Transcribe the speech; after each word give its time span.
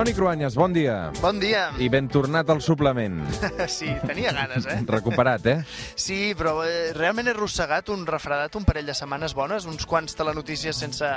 Toni 0.00 0.14
Cruanyes, 0.16 0.54
bon 0.56 0.72
dia. 0.72 1.10
Bon 1.20 1.36
dia. 1.36 1.66
I 1.76 1.90
ben 1.92 2.06
tornat 2.08 2.48
al 2.48 2.62
suplement. 2.64 3.20
Sí, 3.68 3.90
tenia 4.06 4.32
ganes, 4.32 4.64
eh? 4.64 4.78
Recuperat, 4.88 5.44
eh? 5.46 5.58
Sí, 5.94 6.32
però 6.36 6.62
eh, 6.64 6.94
realment 6.96 7.28
he 7.28 7.34
arrossegat 7.34 7.90
un 7.92 8.06
refredat 8.08 8.56
un 8.56 8.64
parell 8.64 8.88
de 8.88 8.94
setmanes 8.96 9.34
bones, 9.36 9.66
uns 9.68 9.84
quants 9.84 10.16
telenotícies 10.16 10.80
sense, 10.80 11.10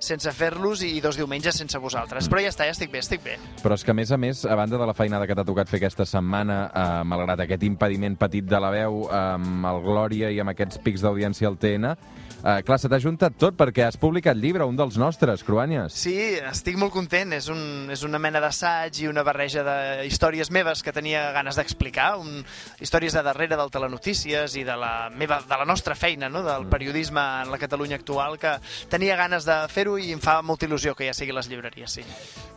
sense 0.00 0.32
fer-los 0.32 0.80
i 0.88 1.02
dos 1.04 1.18
diumenges 1.20 1.60
sense 1.60 1.76
vosaltres. 1.82 2.30
Però 2.32 2.40
ja 2.40 2.48
està, 2.48 2.64
ja 2.64 2.72
estic 2.72 2.88
bé, 2.94 3.02
estic 3.04 3.20
bé. 3.26 3.36
Però 3.60 3.76
és 3.76 3.84
que, 3.84 3.92
a 3.92 3.98
més 3.98 4.08
a 4.08 4.18
més, 4.20 4.46
a 4.48 4.56
banda 4.56 4.80
de 4.80 4.88
la 4.88 4.96
feinada 4.96 5.28
que 5.28 5.36
t'ha 5.36 5.44
tocat 5.44 5.68
fer 5.68 5.82
aquesta 5.82 6.08
setmana, 6.08 6.58
eh, 6.72 6.88
malgrat 7.12 7.44
aquest 7.44 7.68
impediment 7.68 8.16
petit 8.24 8.48
de 8.48 8.62
la 8.64 8.72
veu, 8.72 9.02
eh, 9.04 9.20
amb 9.36 9.68
el 9.74 9.84
Glòria 9.84 10.32
i 10.32 10.40
amb 10.40 10.54
aquests 10.54 10.80
pics 10.80 11.04
d'audiència 11.04 11.52
al 11.52 11.60
TN, 11.60 11.92
eh, 11.92 12.56
clar, 12.64 12.80
se 12.80 12.88
t'ha 12.88 13.00
juntat 13.02 13.36
tot 13.36 13.60
perquè 13.60 13.84
has 13.86 14.00
publicat 14.00 14.40
llibre, 14.40 14.64
un 14.64 14.80
dels 14.80 14.96
nostres, 14.96 15.44
Cruanyes. 15.44 15.92
Sí, 15.92 16.16
estic 16.40 16.80
molt 16.80 16.96
content. 16.96 17.36
És, 17.36 17.52
un, 17.52 17.90
és 17.92 18.02
una 18.06 18.18
mena 18.18 18.29
d'assaig 18.38 19.00
i 19.02 19.08
una 19.10 19.24
barreja 19.26 19.64
de 19.66 20.06
històries 20.06 20.52
meves 20.54 20.84
que 20.86 20.94
tenia 20.94 21.32
ganes 21.34 21.58
d'explicar, 21.58 22.12
un, 22.22 22.44
històries 22.78 23.16
de 23.16 23.24
darrere 23.26 23.58
del 23.58 23.72
telenotícies 23.74 24.54
i 24.54 24.62
de 24.62 24.76
la, 24.78 25.10
meva, 25.10 25.40
de 25.42 25.58
la 25.58 25.66
nostra 25.66 25.96
feina, 25.98 26.28
no? 26.30 26.44
del 26.46 26.68
periodisme 26.70 27.24
en 27.42 27.50
la 27.50 27.58
Catalunya 27.58 27.98
actual, 27.98 28.38
que 28.38 28.54
tenia 28.92 29.18
ganes 29.18 29.48
de 29.48 29.56
fer-ho 29.72 29.96
i 29.98 30.12
em 30.14 30.22
fa 30.22 30.38
molta 30.46 30.68
il·lusió 30.68 30.94
que 30.94 31.10
ja 31.10 31.16
sigui 31.16 31.34
les 31.34 31.50
llibreries, 31.50 31.98
sí. 31.98 32.06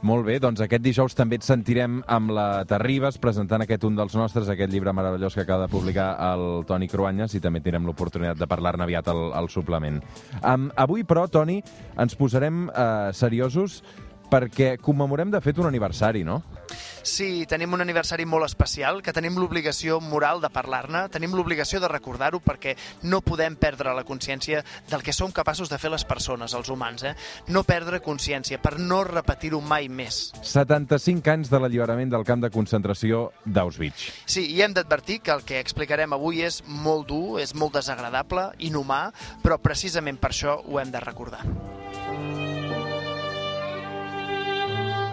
Molt 0.03 0.27
bé, 0.27 0.37
doncs 0.43 0.61
aquest 0.61 0.83
dijous 0.83 1.15
també 1.17 1.39
et 1.39 1.47
sentirem 1.47 2.01
amb 2.11 2.33
la 2.35 2.47
Terribas 2.69 3.17
presentant 3.23 3.63
aquest 3.63 3.85
un 3.87 3.95
dels 3.95 4.13
nostres, 4.19 4.51
aquest 4.51 4.71
llibre 4.71 4.93
meravellós 4.93 5.33
que 5.33 5.45
acaba 5.47 5.65
de 5.65 5.71
publicar 5.71 6.11
el 6.33 6.65
Toni 6.67 6.89
Cruanyes 6.91 7.33
i 7.33 7.41
també 7.43 7.63
tindrem 7.63 7.87
l'oportunitat 7.87 8.37
de 8.37 8.49
parlar-ne 8.51 8.83
aviat 8.83 9.07
al, 9.07 9.29
al 9.31 9.47
suplement. 9.49 10.01
Um, 10.41 10.67
avui, 10.75 11.05
però, 11.07 11.25
Toni, 11.31 11.61
ens 11.95 12.17
posarem 12.19 12.67
uh, 12.67 13.13
seriosos 13.15 13.79
perquè 14.33 14.77
commemorem, 14.81 15.29
de 15.29 15.41
fet, 15.43 15.59
un 15.61 15.69
aniversari, 15.69 16.23
no? 16.25 16.41
Sí, 17.03 17.43
tenim 17.51 17.73
un 17.75 17.83
aniversari 17.83 18.23
molt 18.25 18.47
especial, 18.47 19.01
que 19.03 19.11
tenim 19.13 19.35
l'obligació 19.37 19.99
moral 20.01 20.39
de 20.41 20.49
parlar-ne, 20.49 21.03
tenim 21.11 21.35
l'obligació 21.35 21.81
de 21.83 21.89
recordar-ho 21.91 22.39
perquè 22.41 22.73
no 23.11 23.19
podem 23.21 23.57
perdre 23.59 23.93
la 23.93 24.05
consciència 24.07 24.63
del 24.89 25.03
que 25.03 25.13
som 25.13 25.35
capaços 25.35 25.69
de 25.69 25.77
fer 25.77 25.91
les 25.91 26.07
persones, 26.07 26.55
els 26.55 26.71
humans, 26.71 27.03
eh? 27.03 27.13
No 27.51 27.65
perdre 27.67 27.99
consciència, 28.01 28.61
per 28.63 28.77
no 28.79 29.03
repetir-ho 29.03 29.59
mai 29.61 29.91
més. 29.91 30.31
75 30.41 31.35
anys 31.35 31.51
de 31.51 31.59
l'alliberament 31.59 32.15
del 32.15 32.25
camp 32.25 32.41
de 32.41 32.53
concentració 32.55 33.27
d'Auschwitz. 33.45 34.09
Sí, 34.25 34.47
i 34.55 34.63
hem 34.63 34.73
d'advertir 34.73 35.19
que 35.21 35.35
el 35.35 35.43
que 35.43 35.59
explicarem 35.59 36.15
avui 36.15 36.41
és 36.47 36.63
molt 36.65 37.09
dur, 37.11 37.41
és 37.43 37.53
molt 37.53 37.75
desagradable, 37.77 38.53
inhumà, 38.63 39.09
però 39.43 39.59
precisament 39.59 40.17
per 40.23 40.31
això 40.31 40.61
ho 40.63 40.79
hem 40.79 40.95
de 40.95 41.03
recordar. 41.03 41.43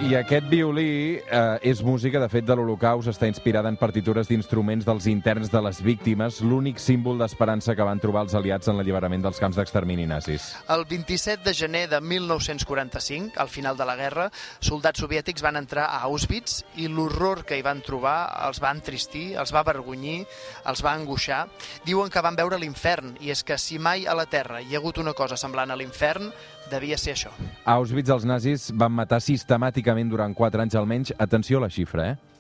I 0.01 0.15
aquest 0.17 0.47
violí 0.49 1.21
eh, 1.21 1.59
és 1.69 1.83
música, 1.85 2.17
de 2.23 2.29
fet, 2.33 2.47
de 2.49 2.55
l'Holocaust, 2.57 3.11
està 3.11 3.29
inspirada 3.29 3.69
en 3.69 3.77
partitures 3.77 4.31
d'instruments 4.31 4.87
dels 4.87 5.05
interns 5.13 5.51
de 5.53 5.61
les 5.61 5.83
víctimes, 5.85 6.39
l'únic 6.41 6.79
símbol 6.81 7.19
d'esperança 7.21 7.75
que 7.77 7.85
van 7.85 8.01
trobar 8.01 8.23
els 8.25 8.33
aliats 8.39 8.71
en 8.73 8.79
l'alliberament 8.79 9.21
dels 9.27 9.37
camps 9.43 9.59
d'extermini 9.61 10.07
nazis. 10.09 10.55
El 10.73 10.87
27 10.89 11.45
de 11.45 11.53
gener 11.53 11.83
de 11.93 12.01
1945, 12.01 13.37
al 13.37 13.53
final 13.53 13.77
de 13.77 13.89
la 13.91 13.99
guerra, 13.99 14.31
soldats 14.65 15.05
soviètics 15.05 15.45
van 15.45 15.61
entrar 15.61 15.91
a 15.91 16.01
Auschwitz 16.09 16.63
i 16.81 16.89
l'horror 16.89 17.45
que 17.45 17.61
hi 17.61 17.67
van 17.67 17.85
trobar 17.85 18.23
els 18.47 18.63
va 18.65 18.73
entristir, 18.73 19.35
els 19.37 19.53
va 19.53 19.61
avergonyir, 19.61 20.23
els 20.65 20.81
va 20.81 20.95
angoixar. 20.97 21.43
Diuen 21.85 22.09
que 22.09 22.25
van 22.25 22.41
veure 22.41 22.57
l'infern, 22.57 23.19
i 23.21 23.37
és 23.37 23.45
que 23.45 23.61
si 23.61 23.77
mai 23.77 24.09
a 24.09 24.17
la 24.17 24.25
Terra 24.25 24.65
hi 24.65 24.73
ha 24.73 24.81
hagut 24.81 25.05
una 25.05 25.13
cosa 25.13 25.37
semblant 25.37 25.69
a 25.69 25.77
l'infern, 25.77 26.33
devia 26.71 26.99
ser 26.99 27.17
això. 27.17 27.33
A 27.65 27.77
Auschwitz 27.77 28.13
els 28.15 28.27
nazis 28.29 28.71
van 28.73 28.95
matar 28.95 29.21
sistemàticament 29.25 30.11
durant 30.13 30.35
4 30.37 30.65
anys 30.65 30.79
almenys, 30.79 31.15
atenció 31.19 31.59
a 31.59 31.67
la 31.67 31.73
xifra, 31.73 32.13
eh? 32.13 32.40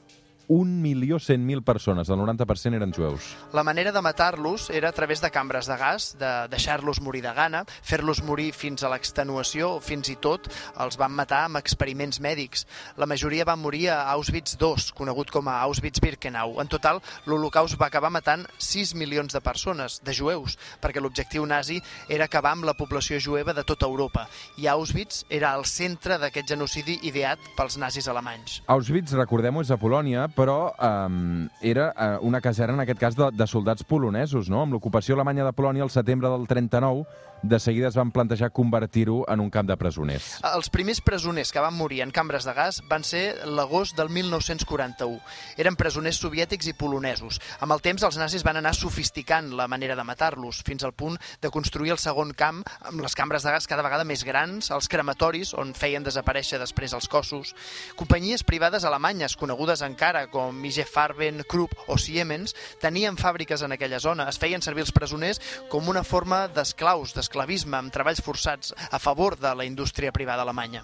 1.100.000 0.51 1.63
persones, 1.63 2.09
el 2.11 2.19
90% 2.19 2.75
eren 2.75 2.93
jueus. 2.93 3.37
La 3.55 3.63
manera 3.63 3.93
de 3.93 4.03
matar-los 4.03 4.69
era 4.71 4.89
a 4.89 4.93
través 4.93 5.21
de 5.21 5.31
cambres 5.31 5.67
de 5.67 5.77
gas, 5.77 6.17
de 6.19 6.49
deixar-los 6.51 7.01
morir 7.01 7.23
de 7.23 7.33
gana, 7.33 7.63
fer-los 7.83 8.25
morir 8.27 8.51
fins 8.53 8.83
a 8.83 8.91
l'extenuació 8.91 9.77
o 9.77 9.81
fins 9.81 10.11
i 10.11 10.17
tot 10.19 10.49
els 10.83 10.99
van 10.99 11.15
matar 11.15 11.45
amb 11.47 11.61
experiments 11.61 12.19
mèdics. 12.19 12.67
La 12.99 13.07
majoria 13.07 13.47
van 13.47 13.63
morir 13.63 13.93
a 13.95 14.01
Auschwitz 14.11 14.57
II, 14.59 14.91
conegut 14.99 15.31
com 15.31 15.47
a 15.47 15.61
Auschwitz-Birkenau. 15.69 16.59
En 16.59 16.73
total, 16.73 16.99
l'Holocaust 17.31 17.79
va 17.79 17.87
acabar 17.87 18.11
matant 18.11 18.43
6 18.59 18.97
milions 18.99 19.31
de 19.31 19.41
persones, 19.41 20.01
de 20.03 20.17
jueus, 20.19 20.59
perquè 20.83 20.99
l'objectiu 20.99 21.47
nazi 21.47 21.79
era 22.09 22.27
acabar 22.27 22.57
amb 22.57 22.67
la 22.67 22.75
població 22.75 23.21
jueva 23.23 23.55
de 23.55 23.63
tota 23.63 23.87
Europa. 23.87 24.27
I 24.59 24.67
Auschwitz 24.75 25.23
era 25.31 25.55
el 25.55 25.63
centre 25.71 26.19
d'aquest 26.19 26.51
genocidi 26.51 26.99
ideat 27.07 27.39
pels 27.55 27.79
nazis 27.79 28.11
alemanys. 28.11 28.65
Auschwitz, 28.67 29.15
recordem-ho, 29.15 29.63
és 29.63 29.71
a 29.71 29.79
Polònia, 29.79 30.27
però 30.41 30.73
um, 30.81 31.49
era 31.61 31.91
uh, 31.93 32.27
una 32.27 32.41
caserna, 32.41 32.79
en 32.79 32.85
aquest 32.87 33.01
cas, 33.01 33.17
de, 33.19 33.29
de 33.37 33.47
soldats 33.47 33.85
polonesos, 33.85 34.49
no? 34.49 34.63
Amb 34.65 34.73
l'ocupació 34.73 35.19
alemanya 35.19 35.45
de 35.45 35.53
Polònia 35.53 35.85
al 35.85 35.93
setembre 35.93 36.31
del 36.33 36.47
39, 36.49 37.05
de 37.43 37.59
seguida 37.61 37.89
es 37.89 37.97
van 37.97 38.11
plantejar 38.13 38.53
convertir-ho 38.53 39.25
en 39.29 39.41
un 39.41 39.51
camp 39.51 39.69
de 39.69 39.77
presoners. 39.77 40.39
Els 40.45 40.71
primers 40.73 41.01
presoners 41.01 41.53
que 41.53 41.63
van 41.63 41.75
morir 41.77 42.03
en 42.05 42.13
cambres 42.13 42.45
de 42.45 42.53
gas 42.55 42.81
van 42.89 43.05
ser 43.05 43.47
l'agost 43.47 43.97
del 43.97 44.11
1941. 44.13 45.21
Eren 45.61 45.77
presoners 45.81 46.21
soviètics 46.21 46.69
i 46.71 46.75
polonesos. 46.77 47.41
Amb 47.61 47.73
el 47.73 47.83
temps, 47.85 48.05
els 48.05 48.19
nazis 48.21 48.45
van 48.45 48.61
anar 48.61 48.75
sofisticant 48.77 49.53
la 49.57 49.69
manera 49.69 49.97
de 49.97 50.05
matar-los, 50.05 50.63
fins 50.67 50.85
al 50.85 50.93
punt 50.93 51.17
de 51.41 51.51
construir 51.51 51.95
el 51.95 52.03
segon 52.03 52.35
camp 52.37 52.63
amb 52.81 53.01
les 53.01 53.17
cambres 53.17 53.45
de 53.47 53.55
gas 53.55 53.69
cada 53.71 53.85
vegada 53.87 54.05
més 54.05 54.25
grans, 54.27 54.71
els 54.75 54.89
crematoris, 54.93 55.55
on 55.55 55.73
feien 55.75 56.05
desaparèixer 56.05 56.61
després 56.61 56.95
els 56.97 57.09
cossos. 57.09 57.55
Companyies 57.97 58.45
privades 58.45 58.85
alemanyes, 58.85 59.37
conegudes 59.41 59.83
encara 59.87 60.27
com 60.33 60.65
IG 60.65 60.85
Farben, 60.89 61.45
Krupp 61.49 61.89
o 61.89 61.97
Siemens, 61.99 62.55
tenien 62.81 63.17
fàbriques 63.17 63.65
en 63.65 63.73
aquella 63.73 64.01
zona. 64.01 64.29
Es 64.29 64.39
feien 64.41 64.63
servir 64.63 64.85
els 64.85 64.93
presoners 64.93 65.41
com 65.73 65.89
una 65.89 66.05
forma 66.05 66.47
d'esclaus, 66.49 67.15
d'esclavisme, 67.31 67.79
amb 67.79 67.93
treballs 67.95 68.21
forçats 68.21 68.75
a 68.91 68.99
favor 68.99 69.39
de 69.39 69.55
la 69.55 69.65
indústria 69.65 70.11
privada 70.11 70.43
alemanya. 70.43 70.83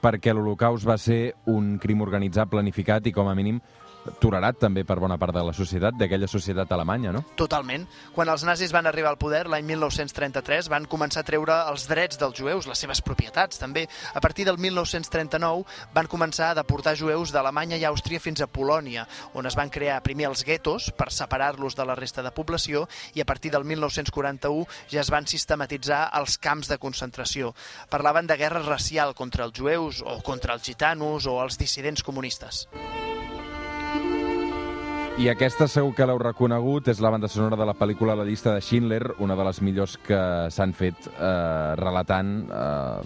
Perquè 0.00 0.32
l'Holocaust 0.32 0.84
va 0.84 0.98
ser 1.00 1.34
un 1.48 1.78
crim 1.80 2.00
organitzat, 2.04 2.50
planificat 2.50 3.06
i, 3.06 3.12
com 3.12 3.28
a 3.28 3.34
mínim, 3.34 3.60
tolerat 4.20 4.58
també 4.60 4.84
per 4.84 4.98
bona 5.00 5.18
part 5.20 5.34
de 5.36 5.42
la 5.44 5.52
societat, 5.56 5.96
d'aquella 5.98 6.28
societat 6.30 6.72
alemanya, 6.72 7.12
no? 7.14 7.22
Totalment. 7.38 7.86
Quan 8.14 8.28
els 8.32 8.44
nazis 8.46 8.72
van 8.74 8.88
arribar 8.90 9.12
al 9.12 9.18
poder, 9.20 9.46
l'any 9.48 9.66
1933, 9.68 10.70
van 10.72 10.88
començar 10.90 11.22
a 11.22 11.28
treure 11.28 11.56
els 11.70 11.86
drets 11.90 12.18
dels 12.20 12.36
jueus, 12.36 12.68
les 12.70 12.78
seves 12.78 13.02
propietats 13.04 13.60
també. 13.60 13.86
A 14.14 14.20
partir 14.20 14.46
del 14.48 14.58
1939 14.58 15.64
van 15.94 16.10
començar 16.10 16.50
a 16.50 16.58
deportar 16.58 16.96
jueus 16.98 17.32
d'Alemanya 17.32 17.78
i 17.80 17.86
Àustria 17.88 18.20
fins 18.20 18.42
a 18.42 18.48
Polònia, 18.50 19.06
on 19.34 19.46
es 19.46 19.56
van 19.58 19.70
crear 19.70 20.00
primer 20.04 20.30
els 20.30 20.44
guetos 20.44 20.90
per 20.96 21.10
separar-los 21.14 21.76
de 21.76 21.86
la 21.86 21.96
resta 21.98 22.24
de 22.26 22.34
població 22.34 22.86
i 23.14 23.22
a 23.22 23.28
partir 23.28 23.52
del 23.54 23.64
1941 23.64 24.66
ja 24.90 25.00
es 25.04 25.10
van 25.12 25.28
sistematitzar 25.30 26.06
els 26.20 26.38
camps 26.38 26.70
de 26.70 26.78
concentració. 26.78 27.54
Parlaven 27.90 28.26
de 28.26 28.38
guerra 28.40 28.64
racial 28.66 29.14
contra 29.14 29.46
els 29.46 29.56
jueus 29.56 30.02
o 30.04 30.20
contra 30.22 30.54
els 30.54 30.66
gitanos 30.66 31.26
o 31.26 31.40
els 31.42 31.58
dissidents 31.60 32.02
comunistes. 32.02 32.66
I 35.20 35.26
aquesta 35.28 35.66
segur 35.68 35.90
que 35.92 36.06
l'heu 36.08 36.16
reconegut, 36.16 36.86
és 36.88 37.00
la 37.04 37.10
banda 37.12 37.28
sonora 37.28 37.58
de 37.60 37.64
la 37.68 37.74
pel·lícula 37.76 38.14
La 38.16 38.24
llista 38.24 38.54
de 38.54 38.62
Schindler, 38.64 39.02
una 39.20 39.34
de 39.36 39.44
les 39.44 39.58
millors 39.60 39.98
que 40.00 40.20
s'han 40.48 40.70
fet 40.72 41.10
eh, 41.10 41.74
relatant 41.76 42.30
eh, 42.48 42.62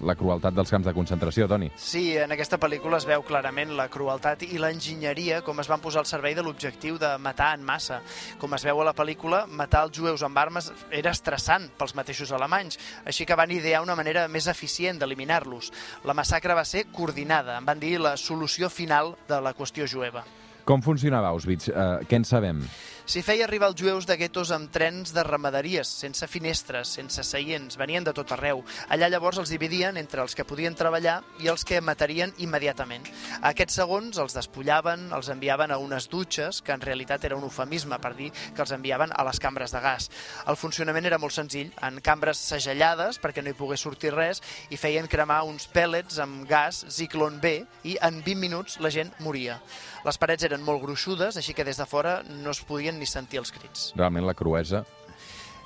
la 0.07 0.15
crueltat 0.15 0.55
dels 0.55 0.71
camps 0.71 0.87
de 0.87 0.93
concentració, 0.95 1.49
Toni. 1.51 1.73
Sí, 1.75 2.05
en 2.15 2.31
aquesta 2.31 2.61
pel·lícula 2.63 3.01
es 3.03 3.07
veu 3.09 3.25
clarament 3.27 3.73
la 3.75 3.89
crueltat 3.91 4.45
i 4.47 4.61
l'enginyeria 4.63 5.41
com 5.43 5.59
es 5.59 5.73
van 5.73 5.83
posar 5.83 6.05
al 6.05 6.07
servei 6.07 6.37
de 6.39 6.45
l'objectiu 6.47 7.01
de 7.03 7.11
matar 7.19 7.51
en 7.59 7.67
massa. 7.67 7.99
Com 8.39 8.55
es 8.55 8.69
veu 8.71 8.85
a 8.85 8.87
la 8.93 8.95
pel·lícula, 8.95 9.43
matar 9.51 9.83
els 9.89 9.99
jueus 9.99 10.23
amb 10.23 10.39
armes 10.39 10.71
era 10.95 11.17
estressant 11.19 11.67
pels 11.75 11.97
mateixos 11.99 12.31
alemanys, 12.31 12.79
així 13.03 13.27
que 13.27 13.41
van 13.43 13.51
idear 13.59 13.83
una 13.83 13.99
manera 13.99 14.29
més 14.31 14.47
eficient 14.47 15.03
d'eliminar-los. 15.03 15.75
La 16.07 16.15
massacre 16.15 16.55
va 16.55 16.63
ser 16.63 16.87
coordinada, 16.95 17.59
en 17.59 17.67
van 17.67 17.83
dir 17.83 17.97
la 17.99 18.15
solució 18.15 18.71
final 18.71 19.17
de 19.27 19.43
la 19.43 19.57
qüestió 19.59 19.91
jueva. 19.91 20.23
Com 20.65 20.81
funcionava 20.81 21.29
Auschwitz? 21.29 21.69
Eh, 21.69 21.87
què 22.09 22.17
en 22.17 22.25
sabem? 22.25 22.65
S'hi 23.05 23.21
feia 23.21 23.45
arribar 23.45 23.69
els 23.69 23.77
jueus 23.77 24.07
de 24.09 24.15
guetos 24.17 24.49
amb 24.55 24.71
trens 24.73 25.11
de 25.13 25.21
ramaderies, 25.27 25.91
sense 26.01 26.25
finestres, 26.25 26.89
sense 26.97 27.21
seients, 27.29 27.77
venien 27.77 28.05
de 28.07 28.15
tot 28.17 28.31
arreu. 28.33 28.63
Allà 28.89 29.11
llavors 29.13 29.37
els 29.43 29.51
dividien 29.53 29.99
entre 30.01 30.23
els 30.23 30.33
que 30.33 30.47
podien 30.49 30.73
treballar 30.73 31.19
i 31.45 31.51
els 31.53 31.67
que 31.69 31.83
matarien 31.85 32.33
immediatament. 32.41 33.05
A 33.43 33.51
aquests 33.51 33.77
segons 33.83 34.17
els 34.23 34.39
despullaven, 34.39 35.11
els 35.13 35.29
enviaven 35.29 35.75
a 35.75 35.77
unes 35.83 36.09
dutxes, 36.09 36.63
que 36.65 36.73
en 36.73 36.81
realitat 36.81 37.29
era 37.29 37.37
un 37.37 37.45
eufemisme 37.45 37.99
per 38.01 38.15
dir 38.17 38.31
que 38.33 38.65
els 38.65 38.73
enviaven 38.73 39.13
a 39.13 39.29
les 39.29 39.41
cambres 39.41 39.77
de 39.77 39.85
gas. 39.85 40.09
El 40.49 40.57
funcionament 40.57 41.05
era 41.05 41.21
molt 41.21 41.37
senzill, 41.37 41.75
en 41.85 42.01
cambres 42.01 42.41
segellades 42.41 43.21
perquè 43.21 43.45
no 43.45 43.53
hi 43.53 43.59
pogués 43.59 43.85
sortir 43.85 44.15
res 44.17 44.41
i 44.73 44.81
feien 44.81 45.13
cremar 45.13 45.43
uns 45.45 45.69
pèl·lets 45.69 46.23
amb 46.25 46.49
gas 46.49 46.87
Zyklon 46.89 47.37
B 47.45 47.59
i 47.85 47.99
en 48.01 48.25
20 48.25 48.41
minuts 48.41 48.81
la 48.81 48.89
gent 48.89 49.13
moria. 49.21 49.61
Les 50.05 50.19
parets 50.21 50.45
eren 50.45 50.54
molt 50.63 50.83
gruixudes, 50.83 51.37
així 51.41 51.55
que 51.55 51.65
des 51.67 51.81
de 51.81 51.87
fora 51.87 52.21
no 52.29 52.53
es 52.55 52.63
podien 52.63 52.99
ni 52.99 53.07
sentir 53.07 53.43
els 53.43 53.51
crits. 53.51 53.93
Realment 53.97 54.29
la 54.29 54.37
cruesa 54.39 54.85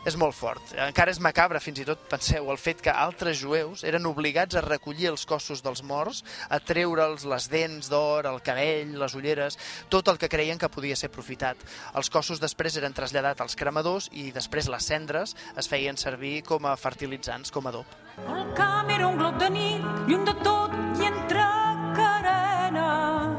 és 0.09 0.17
molt 0.17 0.37
fort. 0.37 0.73
Encara 0.79 1.13
és 1.13 1.21
macabre, 1.23 1.61
fins 1.61 1.83
i 1.83 1.87
tot, 1.89 2.01
penseu, 2.11 2.49
el 2.53 2.61
fet 2.61 2.81
que 2.85 2.93
altres 2.93 3.39
jueus 3.41 3.85
eren 3.89 4.07
obligats 4.09 4.57
a 4.57 4.63
recollir 4.65 5.11
els 5.11 5.27
cossos 5.29 5.63
dels 5.65 5.83
morts, 5.85 6.23
a 6.49 6.61
treure'ls 6.63 7.27
les 7.29 7.49
dents 7.53 7.91
d'or, 7.93 8.29
el 8.31 8.41
cabell, 8.45 8.95
les 9.01 9.17
ulleres, 9.19 9.59
tot 9.93 10.09
el 10.09 10.21
que 10.21 10.31
creien 10.33 10.61
que 10.61 10.71
podia 10.73 10.97
ser 10.97 11.11
aprofitat. 11.13 11.61
Els 11.99 12.11
cossos 12.15 12.41
després 12.41 12.79
eren 12.81 12.97
traslladats 12.97 13.45
als 13.45 13.59
cremadors 13.59 14.09
i 14.13 14.31
després 14.33 14.71
les 14.73 14.89
cendres 14.93 15.37
es 15.59 15.69
feien 15.69 15.99
servir 16.01 16.41
com 16.47 16.67
a 16.67 16.77
fertilitzants, 16.79 17.53
com 17.53 17.67
a 17.67 17.75
adob. 17.75 17.99
El 18.25 18.53
camp 18.59 18.91
era 18.95 19.09
un 19.09 19.19
glob 19.19 19.39
de 19.43 19.51
nit, 19.53 19.91
lluny 20.09 20.25
de 20.29 20.39
tot 20.45 20.79
i 20.99 21.11
entre 21.11 21.45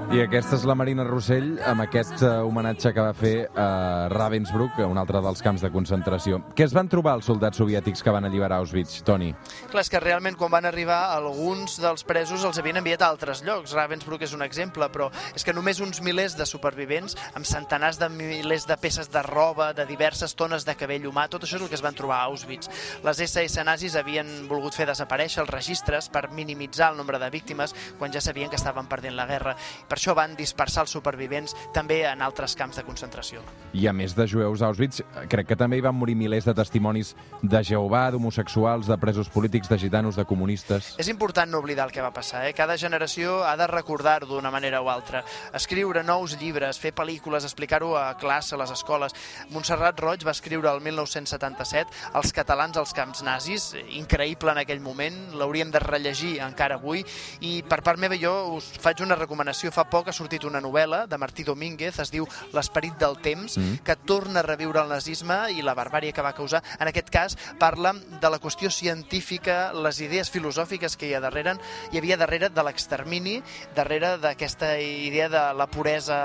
i 0.10 0.24
aquesta 0.24 0.58
és 0.58 0.64
la 0.66 0.74
Marina 0.74 1.04
Rossell 1.06 1.60
amb 1.70 1.84
aquest 1.84 2.24
uh, 2.24 2.40
homenatge 2.42 2.90
que 2.96 3.04
va 3.04 3.12
fer 3.14 3.34
a 3.54 4.08
Ravensbrück, 4.10 4.80
un 4.90 4.98
altre 4.98 5.20
dels 5.22 5.44
camps 5.46 5.62
de 5.62 5.70
concentració. 5.70 6.40
Què 6.58 6.66
es 6.66 6.74
van 6.74 6.88
trobar 6.90 7.14
els 7.20 7.28
soldats 7.30 7.60
soviètics 7.62 8.02
que 8.02 8.14
van 8.16 8.26
alliberar 8.26 8.58
Auschwitz, 8.58 9.04
Toni? 9.06 9.28
Clar, 9.70 9.84
és 9.84 9.92
que 9.94 10.02
realment 10.02 10.34
quan 10.40 10.50
van 10.50 10.66
arribar 10.66 10.98
alguns 11.14 11.76
dels 11.84 12.02
presos 12.10 12.42
els 12.48 12.58
havien 12.58 12.80
enviat 12.82 13.04
a 13.06 13.10
altres 13.14 13.44
llocs. 13.46 13.76
Ravensbrück 13.78 14.26
és 14.26 14.34
un 14.34 14.42
exemple, 14.42 14.88
però 14.90 15.12
és 15.38 15.46
que 15.46 15.54
només 15.54 15.78
uns 15.86 16.02
milers 16.02 16.34
de 16.40 16.50
supervivents 16.50 17.14
amb 17.38 17.46
centenars 17.46 18.02
de 18.02 18.10
milers 18.10 18.66
de 18.66 18.80
peces 18.82 19.14
de 19.14 19.22
roba, 19.30 19.70
de 19.78 19.86
diverses 19.86 20.34
tones 20.34 20.66
de 20.66 20.74
cabell 20.80 21.06
humà, 21.06 21.28
tot 21.30 21.46
això 21.46 21.62
és 21.62 21.68
el 21.68 21.70
que 21.70 21.78
es 21.78 21.86
van 21.86 21.98
trobar 21.98 22.24
a 22.24 22.32
Auschwitz. 22.32 22.74
Les 23.06 23.24
SS 23.28 23.62
nazis 23.68 24.00
havien 24.00 24.50
volgut 24.50 24.74
fer 24.74 24.90
desaparèixer 24.90 25.46
els 25.46 25.54
registres 25.54 26.10
per 26.10 26.32
minimitzar 26.34 26.96
el 26.96 26.98
nombre 26.98 27.22
de 27.22 27.30
víctimes 27.30 27.78
quan 28.02 28.10
ja 28.10 28.26
sabien 28.26 28.50
que 28.50 28.58
estaven 28.58 28.90
perdent 28.90 29.14
la 29.14 29.30
guerra. 29.30 29.54
Per 29.86 29.99
això 30.00 30.16
van 30.16 30.36
dispersar 30.40 30.86
els 30.86 30.94
supervivents 30.96 31.56
també 31.76 32.02
en 32.08 32.24
altres 32.24 32.56
camps 32.56 32.80
de 32.80 32.86
concentració. 32.88 33.44
I 33.76 33.86
a 33.90 33.94
més 33.94 34.16
de 34.16 34.26
jueus 34.28 34.64
a 34.64 34.70
Auschwitz, 34.72 35.04
crec 35.30 35.52
que 35.52 35.58
també 35.60 35.78
hi 35.78 35.84
van 35.86 35.98
morir 35.98 36.16
milers 36.18 36.48
de 36.48 36.56
testimonis 36.56 37.14
de 37.44 37.62
Jehovà, 37.68 38.08
d'homosexuals, 38.14 38.88
de 38.88 38.98
presos 38.98 39.30
polítics, 39.30 39.70
de 39.70 39.78
gitanos, 39.78 40.16
de 40.16 40.26
comunistes... 40.26 40.94
És 41.02 41.12
important 41.12 41.52
no 41.52 41.60
oblidar 41.60 41.90
el 41.90 41.94
que 41.94 42.02
va 42.02 42.14
passar. 42.16 42.46
Eh? 42.48 42.54
Cada 42.58 42.78
generació 42.80 43.44
ha 43.44 43.56
de 43.60 43.68
recordar-ho 43.70 44.30
d'una 44.30 44.52
manera 44.54 44.82
o 44.82 44.90
altra. 44.90 45.24
Escriure 45.54 46.04
nous 46.08 46.38
llibres, 46.40 46.80
fer 46.80 46.94
pel·lícules, 46.96 47.46
explicar-ho 47.46 47.92
a 48.00 48.14
classe, 48.22 48.56
a 48.56 48.62
les 48.62 48.72
escoles. 48.74 49.16
Montserrat 49.52 50.00
Roig 50.00 50.24
va 50.26 50.36
escriure 50.36 50.72
el 50.72 50.82
1977 50.86 52.16
Els 52.20 52.34
catalans 52.34 52.78
als 52.80 52.94
camps 52.96 53.22
nazis, 53.26 53.74
increïble 53.98 54.54
en 54.54 54.62
aquell 54.64 54.82
moment, 54.82 55.18
l'hauríem 55.38 55.72
de 55.74 55.82
rellegir 55.84 56.38
encara 56.46 56.80
avui, 56.80 57.04
i 57.46 57.60
per 57.68 57.82
part 57.86 58.00
meva 58.02 58.18
jo 58.20 58.34
us 58.56 58.72
faig 58.80 59.04
una 59.04 59.18
recomanació. 59.20 59.74
Fa 59.76 59.89
poc 59.92 60.10
ha 60.10 60.16
sortit 60.16 60.46
una 60.48 60.62
novel·la 60.62 61.06
de 61.10 61.18
Martí 61.22 61.44
Domínguez, 61.48 62.00
es 62.00 62.12
diu 62.14 62.28
L'esperit 62.54 62.96
del 63.00 63.18
temps, 63.24 63.58
mm. 63.58 63.82
que 63.86 63.96
torna 64.10 64.42
a 64.42 64.46
reviure 64.46 64.82
el 64.84 64.92
nazisme 64.92 65.38
i 65.56 65.64
la 65.66 65.76
barbària 65.78 66.14
que 66.16 66.26
va 66.26 66.34
causar. 66.38 66.62
En 66.80 66.90
aquest 66.90 67.10
cas 67.14 67.38
parla 67.60 67.94
de 67.94 68.30
la 68.30 68.40
qüestió 68.42 68.72
científica, 68.74 69.72
les 69.74 70.02
idees 70.02 70.32
filosòfiques 70.32 70.98
que 70.98 71.10
hi 71.10 71.16
ha 71.16 71.24
darrere, 71.24 71.58
hi 71.92 72.02
havia 72.02 72.18
darrere 72.20 72.50
de 72.54 72.66
l'extermini, 72.66 73.40
darrere 73.76 74.16
d'aquesta 74.22 74.76
idea 74.80 75.30
de 75.30 75.44
la 75.58 75.68
puresa 75.68 76.20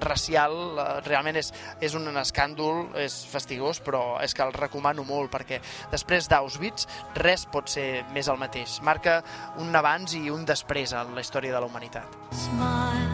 racial, 0.00 0.56
eh, 0.76 0.86
realment 1.06 1.40
és, 1.40 1.52
és 1.80 1.96
un 1.96 2.08
escàndol, 2.16 2.86
és 3.02 3.18
fastigós, 3.30 3.80
però 3.84 4.20
és 4.24 4.34
que 4.34 4.44
el 4.44 4.54
recomano 4.56 5.04
molt, 5.04 5.30
perquè 5.32 5.60
després 5.92 6.28
d'Auschwitz 6.28 6.86
res 7.22 7.46
pot 7.52 7.68
ser 7.72 8.04
més 8.14 8.28
el 8.28 8.40
mateix. 8.40 8.80
Marca 8.86 9.20
un 9.62 9.74
abans 9.76 10.16
i 10.16 10.28
un 10.30 10.46
després 10.48 10.92
en 10.96 11.14
la 11.14 11.24
història 11.24 11.54
de 11.54 11.60
la 11.60 11.70
humanitat. 11.70 12.22
Smile. 12.32 13.05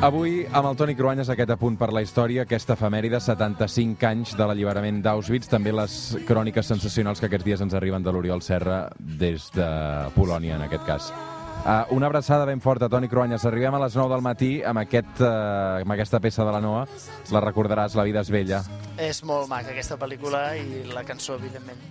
Avui, 0.00 0.46
amb 0.48 0.70
el 0.70 0.78
Toni 0.80 0.94
Cruanyes, 0.96 1.28
aquest 1.28 1.50
apunt 1.52 1.76
per 1.80 1.90
la 1.92 2.00
història, 2.02 2.46
aquesta 2.46 2.76
efemèride, 2.78 3.20
75 3.20 4.06
anys 4.08 4.32
de 4.38 4.46
l'alliberament 4.48 5.02
d'Auschwitz, 5.04 5.50
també 5.52 5.74
les 5.76 5.98
cròniques 6.28 6.72
sensacionals 6.72 7.20
que 7.20 7.28
aquests 7.28 7.46
dies 7.46 7.60
ens 7.60 7.76
arriben 7.76 8.02
de 8.02 8.14
l'Oriol 8.14 8.40
Serra 8.42 8.86
des 8.98 9.50
de 9.52 9.68
Polònia, 10.16 10.56
en 10.56 10.64
aquest 10.68 10.88
cas. 10.88 11.12
Uh, 11.60 11.84
una 11.94 12.06
abraçada 12.06 12.46
ben 12.46 12.62
forta, 12.64 12.88
Toni 12.88 13.08
Cruanyes. 13.08 13.44
Arribem 13.44 13.74
a 13.76 13.80
les 13.82 13.96
9 13.96 14.08
del 14.14 14.22
matí 14.24 14.62
amb, 14.64 14.80
aquest, 14.80 15.20
uh, 15.20 15.82
amb 15.82 15.92
aquesta 15.92 16.20
peça 16.24 16.46
de 16.48 16.54
la 16.54 16.60
Noa. 16.64 16.86
La 17.30 17.42
recordaràs, 17.44 17.94
La 18.00 18.06
vida 18.08 18.24
és 18.24 18.30
vella. 18.32 18.62
És 18.96 19.20
molt 19.28 19.48
maca 19.52 19.74
aquesta 19.74 20.00
pel·lícula 20.00 20.56
i 20.56 20.86
la 20.88 21.04
cançó, 21.04 21.36
evidentment. 21.36 21.84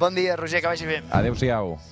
Bon 0.00 0.14
dia, 0.16 0.36
Roger, 0.40 0.62
que 0.62 0.72
vagi 0.72 0.88
bé. 0.88 1.02
Adéu-siau. 1.10 1.76